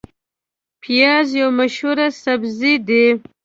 [0.81, 3.05] پیاز یو مشهور سبزی دی